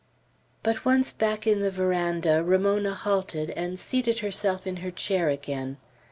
But 0.63 0.83
once 0.83 1.13
back 1.13 1.45
in 1.45 1.59
the 1.59 1.69
veranda, 1.69 2.41
Ramona 2.43 2.95
halted, 2.95 3.51
and 3.51 3.77
seated 3.77 4.17
herself 4.17 4.65
in 4.65 4.77
her 4.77 4.89
chair 4.89 5.29
again. 5.29 5.77